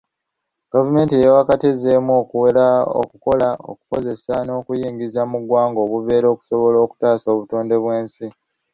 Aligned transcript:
Gavumenti 0.71 1.13
eya 1.15 1.37
wakati 1.39 1.63
ezzeemu 1.73 2.11
okuwera 2.21 2.65
okukola, 3.01 3.49
okukozesa 3.71 4.33
n'okuyingiza 4.43 5.21
muggwanga 5.31 5.79
obuveera, 5.85 6.27
okusobola 6.33 6.77
okutaasa 6.85 7.27
obutonde 7.33 7.75
bw'ensi. 7.81 8.27